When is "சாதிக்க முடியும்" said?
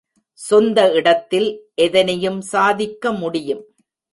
2.41-3.63